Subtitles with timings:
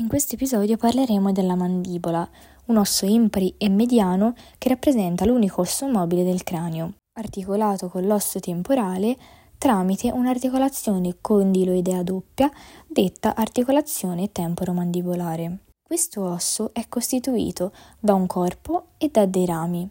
[0.00, 2.28] In questo episodio parleremo della mandibola,
[2.64, 8.40] un osso impari e mediano che rappresenta l'unico osso mobile del cranio, articolato con l'osso
[8.40, 9.16] temporale
[9.56, 12.50] tramite un'articolazione condiloidea doppia
[12.88, 15.58] detta articolazione temporomandibolare.
[15.80, 17.70] Questo osso è costituito
[18.00, 19.88] da un corpo e da dei rami.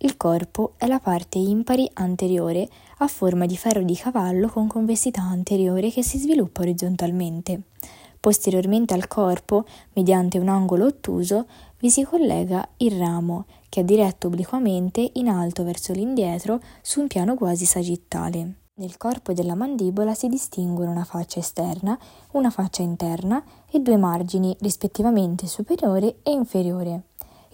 [0.00, 2.68] Il corpo è la parte impari anteriore
[2.98, 7.62] a forma di ferro di cavallo con convessità anteriore che si sviluppa orizzontalmente.
[8.20, 9.64] Posteriormente al corpo,
[9.94, 11.46] mediante un angolo ottuso,
[11.78, 17.06] vi si collega il ramo, che è diretto obliquamente in alto verso l'indietro su un
[17.06, 18.54] piano quasi sagittale.
[18.78, 21.98] Nel corpo della mandibola si distinguono una faccia esterna,
[22.32, 27.02] una faccia interna e due margini, rispettivamente superiore e inferiore.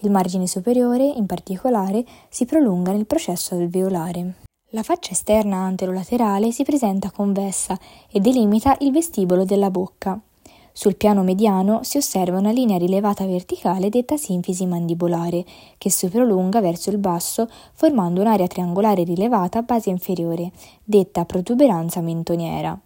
[0.00, 4.34] Il margine superiore, in particolare, si prolunga nel processo alveolare.
[4.70, 7.78] La faccia esterna anterolaterale si presenta convessa
[8.10, 10.20] e delimita il vestibolo della bocca.
[10.76, 15.44] Sul piano mediano si osserva una linea rilevata verticale detta sinfisi mandibolare,
[15.78, 20.50] che si prolunga verso il basso formando un'area triangolare rilevata a base inferiore,
[20.82, 22.76] detta protuberanza mentoniera.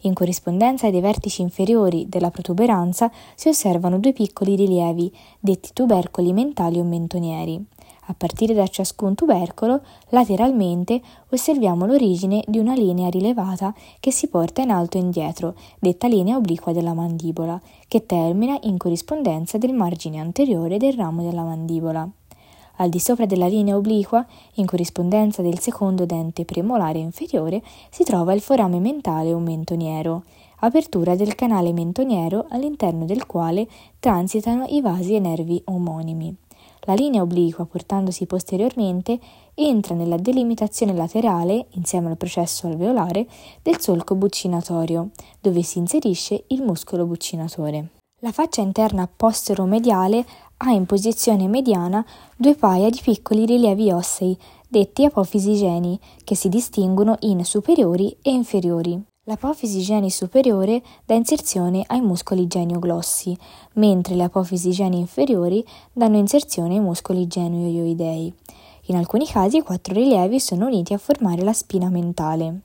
[0.00, 6.78] In corrispondenza dei vertici inferiori della protuberanza si osservano due piccoli rilievi, detti tubercoli mentali
[6.78, 7.58] o mentonieri.
[8.10, 14.62] A partire da ciascun tubercolo, lateralmente, osserviamo l'origine di una linea rilevata che si porta
[14.62, 20.18] in alto e indietro, detta linea obliqua della mandibola, che termina in corrispondenza del margine
[20.18, 22.08] anteriore del ramo della mandibola.
[22.78, 28.32] Al di sopra della linea obliqua, in corrispondenza del secondo dente premolare inferiore, si trova
[28.32, 30.24] il forame mentale o mentoniero,
[30.62, 33.68] apertura del canale mentoniero all'interno del quale
[34.00, 36.36] transitano i vasi e nervi omonimi.
[36.90, 39.16] La linea obliqua, portandosi posteriormente,
[39.54, 43.28] entra nella delimitazione laterale, insieme al processo alveolare,
[43.62, 47.90] del solco buccinatorio, dove si inserisce il muscolo buccinatore.
[48.22, 52.04] La faccia interna postero-mediale ha in posizione mediana
[52.36, 58.32] due paia di piccoli rilievi ossei, detti apofisi geni, che si distinguono in superiori e
[58.32, 59.00] inferiori.
[59.30, 63.38] L'apofisi geni superiore dà inserzione ai muscoli genioglossi,
[63.74, 68.34] mentre le apofisi geni inferiori danno inserzione ai muscoli genioioidei.
[68.86, 72.62] In alcuni casi i quattro rilievi sono uniti a formare la spina mentale.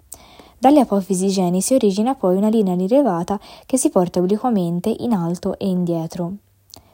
[0.57, 5.59] Dalle apofisi geni si origina poi una linea rilevata che si porta obliquamente in alto
[5.59, 6.37] e indietro.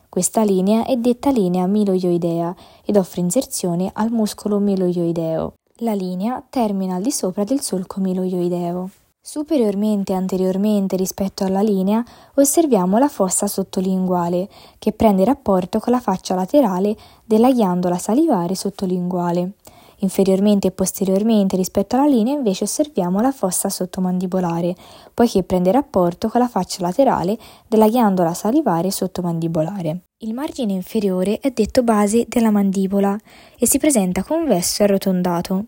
[0.10, 2.54] Questa linea è detta linea miloioidea
[2.84, 5.54] ed offre inserzione al muscolo miloioideo.
[5.76, 8.90] La linea termina al di sopra del solco miloioideo.
[9.24, 14.50] Superiormente e anteriormente rispetto alla linea osserviamo la fossa sottolinguale,
[14.80, 19.52] che prende rapporto con la faccia laterale della ghiandola salivare sottolinguale.
[20.00, 24.76] Inferiormente e posteriormente rispetto alla linea invece osserviamo la fossa sottomandibolare,
[25.14, 30.06] poiché prende rapporto con la faccia laterale della ghiandola salivare sottomandibolare.
[30.24, 33.16] Il margine inferiore è detto base della mandibola
[33.56, 35.66] e si presenta convesso e arrotondato.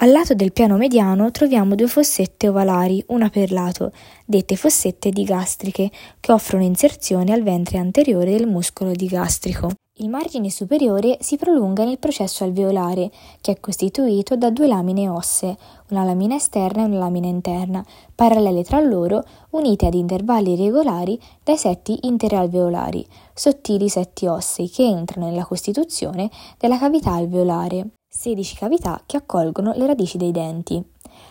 [0.00, 3.90] Al lato del piano mediano troviamo due fossette ovalari, una per lato,
[4.24, 9.70] dette fossette digastriche, che offrono inserzione al ventre anteriore del muscolo digastrico.
[9.94, 13.10] Il margine superiore si prolunga nel processo alveolare,
[13.40, 15.56] che è costituito da due lamine ossee,
[15.90, 17.84] una lamina esterna e una lamina interna,
[18.14, 23.04] parallele tra loro, unite ad intervalli regolari dai setti interalveolari,
[23.34, 27.88] sottili setti ossei che entrano nella costituzione della cavità alveolare.
[28.10, 30.82] 16 cavità che accolgono le radici dei denti.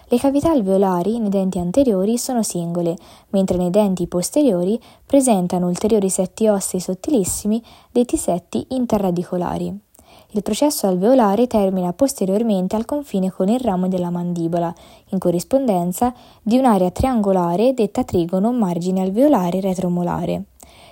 [0.09, 2.95] Le cavità alveolari nei denti anteriori sono singole,
[3.29, 7.61] mentre nei denti posteriori presentano ulteriori setti ossei sottilissimi,
[7.91, 9.75] detti setti interradicolari.
[10.31, 14.73] Il processo alveolare termina posteriormente al confine con il ramo della mandibola,
[15.09, 20.43] in corrispondenza di un'area triangolare detta trigono margine alveolare retromolare.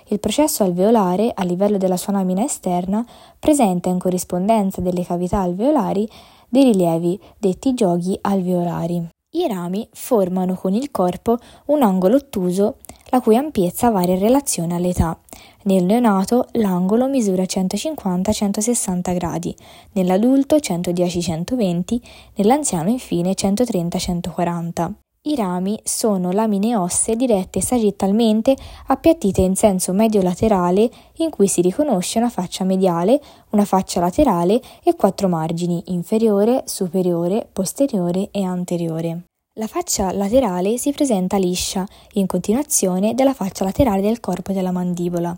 [0.08, 3.04] Il processo alveolare, a livello della sua lamina esterna,
[3.38, 6.08] presenta in corrispondenza delle cavità alveolari
[6.48, 9.08] dei rilievi detti giochi alveolari.
[9.30, 12.76] I rami formano con il corpo un angolo ottuso
[13.10, 15.18] la cui ampiezza varia in relazione all'età.
[15.64, 19.54] Nel neonato l'angolo misura 150-160 gradi,
[19.92, 22.00] nell'adulto 110-120,
[22.36, 25.05] nell'anziano infine 130-140.
[25.26, 28.56] I rami sono lamine ossee dirette sagittalmente
[28.86, 33.20] appiattite in senso medio-laterale in cui si riconosce una faccia mediale,
[33.50, 39.24] una faccia laterale e quattro margini inferiore, superiore, posteriore e anteriore.
[39.58, 45.36] La faccia laterale si presenta liscia, in continuazione della faccia laterale del corpo della mandibola.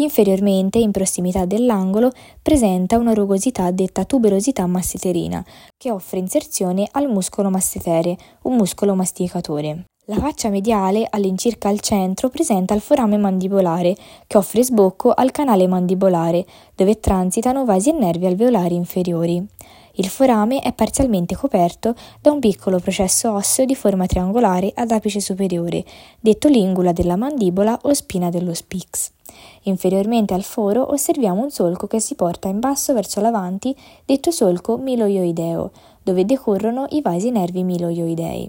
[0.00, 5.44] Inferiormente, in prossimità dell'angolo, presenta una rugosità detta tuberosità masseterina,
[5.76, 9.84] che offre inserzione al muscolo massetere, un muscolo masticatore.
[10.06, 13.94] La faccia mediale, all'incirca al centro, presenta il forame mandibolare,
[14.26, 19.46] che offre sbocco al canale mandibolare, dove transitano vasi e nervi alveolari inferiori.
[20.00, 25.18] Il forame è parzialmente coperto da un piccolo processo osseo di forma triangolare ad apice
[25.18, 25.84] superiore,
[26.20, 29.10] detto lingula della mandibola o spina dello spix.
[29.62, 33.74] Inferiormente al foro osserviamo un solco che si porta in basso verso l'avanti,
[34.04, 35.72] detto solco miloioideo,
[36.04, 38.48] dove decorrono i vasi nervi miloioidei.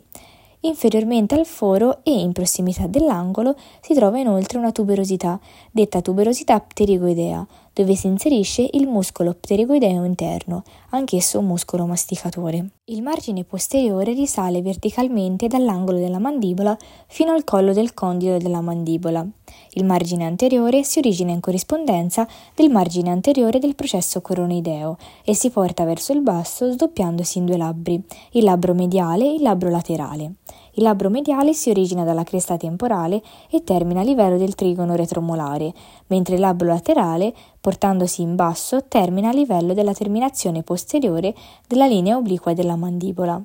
[0.62, 5.40] Inferiormente al foro e in prossimità dell'angolo si trova inoltre una tuberosità,
[5.72, 12.70] detta tuberosità pterigoidea, dove si inserisce il muscolo pterigoideo interno, anch'esso un muscolo masticatore.
[12.86, 16.78] Il margine posteriore risale verticalmente dall'angolo della mandibola
[17.08, 19.26] fino al collo del condilo della mandibola.
[19.74, 25.50] Il margine anteriore si origina in corrispondenza del margine anteriore del processo coronoideo e si
[25.50, 28.02] porta verso il basso sdoppiandosi in due labbri,
[28.32, 30.34] il labbro mediale e il labbro laterale.
[30.74, 35.74] Il labbro mediale si origina dalla cresta temporale e termina a livello del trigono retromolare,
[36.08, 41.34] mentre il labbro laterale, portandosi in basso, termina a livello della terminazione posteriore
[41.68, 43.42] della linea obliqua della mandibola.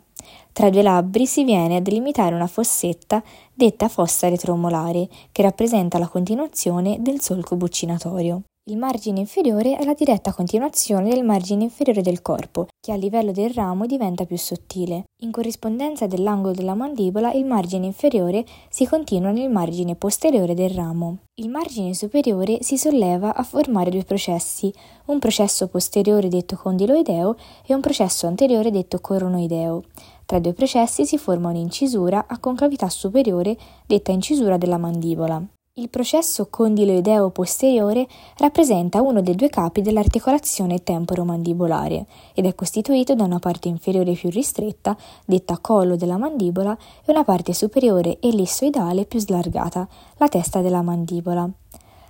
[0.53, 3.23] Tra i due labbri si viene a delimitare una fossetta
[3.53, 8.43] detta fossa retromolare, che rappresenta la continuazione del solco buccinatorio.
[8.66, 13.31] Il margine inferiore è la diretta continuazione del margine inferiore del corpo, che a livello
[13.31, 15.05] del ramo diventa più sottile.
[15.20, 21.19] In corrispondenza dell'angolo della mandibola, il margine inferiore si continua nel margine posteriore del ramo.
[21.34, 24.72] Il margine superiore si solleva a formare due processi,
[25.06, 29.82] un processo posteriore detto condiloideo e un processo anteriore detto coronoideo.
[30.25, 35.46] Tra i due processi si forma un'incisura a concavità superiore detta incisura della mandibola.
[35.76, 38.06] Il processo condiloideo posteriore
[38.37, 44.31] rappresenta uno dei due capi dell'articolazione temporomandibolare ed è costituito da una parte inferiore più
[44.31, 49.88] ristretta, detta collo della mandibola, e una parte superiore ellissoidale più slargata,
[50.19, 51.50] la testa della mandibola.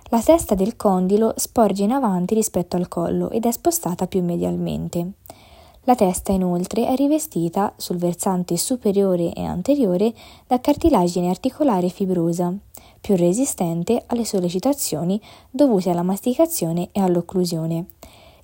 [0.09, 5.13] La testa del condilo sporge in avanti rispetto al collo ed è spostata più medialmente.
[5.85, 10.13] La testa inoltre è rivestita, sul versante superiore e anteriore,
[10.45, 12.55] da cartilagine articolare fibrosa
[13.05, 15.21] più resistente alle sollecitazioni
[15.51, 17.85] dovute alla masticazione e all'occlusione.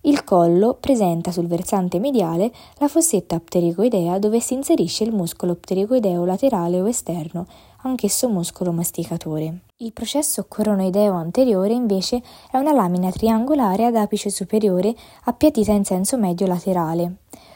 [0.02, 6.26] Il collo presenta sul versante mediale la fossetta pterigoidea dove si inserisce il muscolo pterigoideo
[6.26, 7.48] laterale o esterno,
[7.82, 9.62] anch'esso muscolo masticatore.
[9.78, 12.22] Il processo coronoideo anteriore invece
[12.52, 14.94] è una lamina triangolare ad apice superiore
[15.24, 17.16] appiattita in senso medio laterale.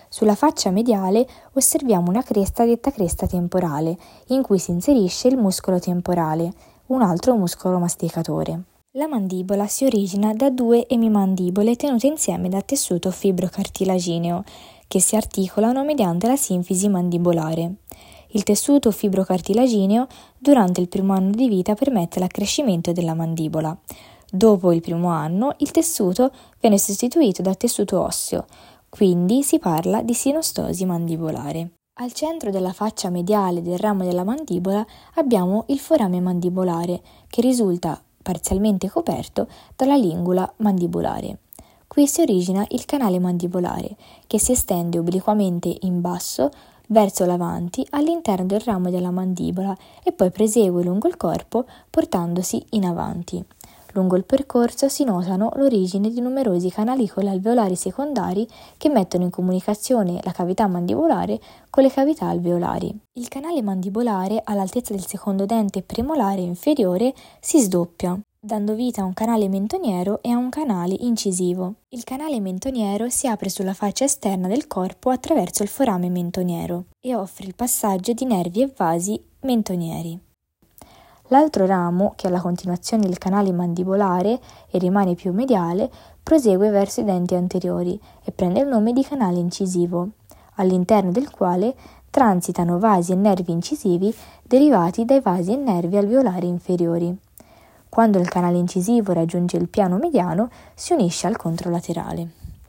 [0.10, 3.96] Sulla faccia mediale osserviamo una cresta detta cresta temporale,
[4.30, 8.62] in cui si inserisce il muscolo temporale, un altro muscolo masticatore.
[8.92, 14.44] La mandibola si origina da due emimandibole tenute insieme da tessuto fibrocartilagineo,
[14.88, 17.78] che si articolano mediante la sinfisi mandibolare.
[18.30, 23.76] Il tessuto fibrocartilagineo durante il primo anno di vita permette l'accrescimento della mandibola.
[24.30, 28.46] Dopo il primo anno il tessuto viene sostituito da tessuto osseo,
[28.90, 31.72] quindi si parla di sinostosi mandibolare.
[31.98, 38.02] Al centro della faccia mediale del ramo della mandibola abbiamo il forame mandibolare, che risulta
[38.22, 39.48] parzialmente coperto
[39.78, 41.38] dalla lingula mandibolare.
[41.88, 43.96] Qui si origina il canale mandibolare,
[44.28, 46.52] che si estende obliquamente in basso
[46.88, 52.84] verso l'avanti all'interno del ramo della mandibola e poi prosegue lungo il corpo portandosi in
[52.84, 53.42] avanti.
[53.96, 60.20] Lungo il percorso si notano l'origine di numerosi canalicoli alveolari secondari che mettono in comunicazione
[60.24, 62.94] la cavità mandibolare con le cavità alveolari.
[63.14, 69.14] Il canale mandibolare, all'altezza del secondo dente premolare inferiore, si sdoppia, dando vita a un
[69.14, 71.76] canale mentoniero e a un canale incisivo.
[71.88, 77.16] Il canale mentoniero si apre sulla faccia esterna del corpo attraverso il forame mentoniero e
[77.16, 80.25] offre il passaggio di nervi e vasi mentonieri.
[81.30, 84.40] L'altro ramo, che è la continuazione del canale mandibolare
[84.70, 85.90] e rimane più mediale,
[86.22, 90.10] prosegue verso i denti anteriori e prende il nome di canale incisivo,
[90.56, 91.76] all'interno del quale
[92.12, 94.14] transitano vasi e nervi incisivi
[94.44, 97.18] derivati dai vasi e nervi alveolari inferiori.
[97.90, 102.45] Quando il canale incisivo raggiunge il piano mediano, si unisce al controlaterale.